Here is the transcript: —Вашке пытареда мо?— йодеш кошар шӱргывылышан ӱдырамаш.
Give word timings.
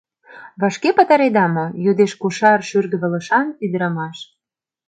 —Вашке 0.61 0.89
пытареда 0.97 1.45
мо?— 1.55 1.65
йодеш 1.83 2.11
кошар 2.21 2.59
шӱргывылышан 2.69 3.47
ӱдырамаш. 3.65 4.17